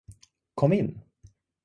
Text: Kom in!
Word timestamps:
Kom 0.55 0.71
in! 0.71 0.89